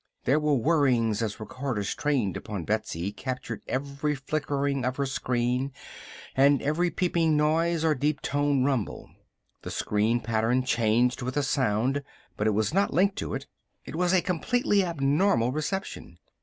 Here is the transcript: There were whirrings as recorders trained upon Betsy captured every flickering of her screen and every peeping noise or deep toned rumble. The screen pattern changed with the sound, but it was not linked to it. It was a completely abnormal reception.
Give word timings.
There 0.23 0.39
were 0.39 0.55
whirrings 0.55 1.21
as 1.21 1.39
recorders 1.39 1.93
trained 1.93 2.35
upon 2.35 2.65
Betsy 2.65 3.11
captured 3.11 3.61
every 3.67 4.15
flickering 4.15 4.83
of 4.83 4.95
her 4.97 5.05
screen 5.05 5.71
and 6.35 6.59
every 6.59 6.89
peeping 6.89 7.37
noise 7.37 7.85
or 7.85 7.93
deep 7.93 8.19
toned 8.23 8.65
rumble. 8.65 9.11
The 9.61 9.69
screen 9.69 10.19
pattern 10.19 10.63
changed 10.65 11.21
with 11.21 11.35
the 11.35 11.43
sound, 11.43 12.01
but 12.35 12.47
it 12.47 12.55
was 12.55 12.73
not 12.73 12.91
linked 12.91 13.17
to 13.17 13.35
it. 13.35 13.45
It 13.85 13.95
was 13.95 14.11
a 14.11 14.23
completely 14.23 14.83
abnormal 14.83 15.51
reception. 15.51 16.17